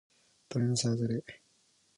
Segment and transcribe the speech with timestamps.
[0.49, 1.23] 鳥のさえずり